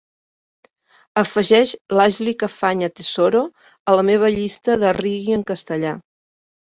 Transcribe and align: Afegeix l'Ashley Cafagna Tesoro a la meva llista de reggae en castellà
Afegeix 1.21 1.73
l'Ashley 1.99 2.35
Cafagna 2.43 2.91
Tesoro 3.01 3.43
a 3.93 3.99
la 4.01 4.07
meva 4.09 4.33
llista 4.39 4.79
de 4.85 4.95
reggae 5.01 5.37
en 5.43 5.49
castellà 5.53 5.97